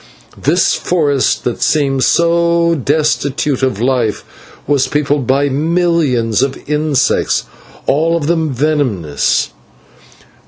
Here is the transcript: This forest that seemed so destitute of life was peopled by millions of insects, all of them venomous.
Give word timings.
This 0.35 0.73
forest 0.73 1.43
that 1.43 1.61
seemed 1.61 2.03
so 2.03 2.73
destitute 2.73 3.61
of 3.61 3.79
life 3.79 4.23
was 4.65 4.87
peopled 4.87 5.27
by 5.27 5.47
millions 5.47 6.41
of 6.41 6.57
insects, 6.67 7.43
all 7.85 8.17
of 8.17 8.25
them 8.25 8.51
venomous. 8.51 9.51